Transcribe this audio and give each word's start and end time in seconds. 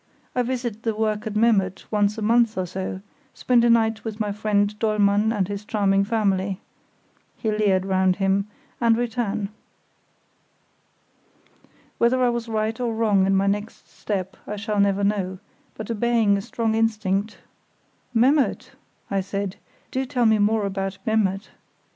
I 0.33 0.41
visit 0.41 0.81
the 0.81 0.95
work 0.95 1.27
at 1.27 1.35
Memmert 1.35 1.85
once 1.91 2.17
a 2.17 2.23
month 2.23 2.57
or 2.57 2.65
so, 2.65 3.01
spend 3.35 3.63
a 3.63 3.69
night 3.69 4.03
with 4.03 4.19
my 4.19 4.31
friend 4.31 4.73
Dollmann 4.79 5.31
and 5.31 5.47
his 5.47 5.63
charming 5.63 6.05
family" 6.05 6.59
(he 7.37 7.51
leered 7.51 7.85
round 7.85 8.15
him), 8.15 8.47
"and 8.81 8.97
return." 8.97 9.49
Whether 11.99 12.19
I 12.23 12.29
was 12.29 12.49
right 12.49 12.79
or 12.79 12.95
wrong 12.95 13.27
in 13.27 13.35
my 13.35 13.45
next 13.45 13.87
step 13.89 14.35
I 14.47 14.55
shall 14.55 14.79
never 14.79 15.03
know, 15.03 15.37
but 15.75 15.91
obeying 15.91 16.35
a 16.35 16.41
strong 16.41 16.73
instinct, 16.73 17.37
"Memmert," 18.11 18.71
I 19.11 19.21
said; 19.21 19.57
"do 19.91 20.07
tell 20.07 20.25
me 20.25 20.39
more 20.39 20.65
about 20.65 20.97
Memmert. 21.05 21.51